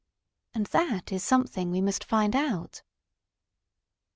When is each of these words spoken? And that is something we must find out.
And 0.55 0.65
that 0.65 1.11
is 1.11 1.23
something 1.23 1.69
we 1.69 1.79
must 1.79 2.03
find 2.03 2.35
out. 2.35 2.81